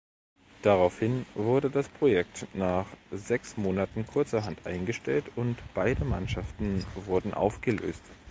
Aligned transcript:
Daraufhin 0.63 1.27
wurde 1.35 1.69
das 1.69 1.87
Projekt 1.87 2.47
nach 2.55 2.87
sechs 3.11 3.55
Monaten 3.55 4.07
kurzerhand 4.07 4.65
eingestellt 4.65 5.25
und 5.35 5.59
beide 5.75 6.05
Mannschaften 6.05 6.83
wurden 7.05 7.35
aufgelöst. 7.35 8.01